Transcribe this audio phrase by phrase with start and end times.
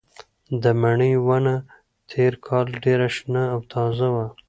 [0.63, 1.55] د مڼې ونه
[2.11, 4.25] تېر کال ډېره شنه او تازه وه.